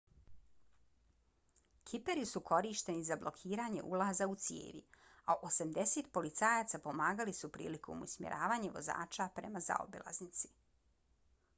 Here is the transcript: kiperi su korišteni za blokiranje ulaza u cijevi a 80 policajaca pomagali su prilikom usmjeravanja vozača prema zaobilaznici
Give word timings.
kiperi 1.89 2.23
su 2.29 2.39
korišteni 2.51 3.03
za 3.09 3.17
blokiranje 3.25 3.83
ulaza 3.97 4.27
u 4.31 4.33
cijevi 4.45 4.81
a 5.33 5.35
80 5.51 6.09
policajaca 6.19 6.81
pomagali 6.89 7.37
su 7.43 7.51
prilikom 7.59 8.03
usmjeravanja 8.07 8.73
vozača 8.81 9.29
prema 9.39 9.63
zaobilaznici 9.69 10.53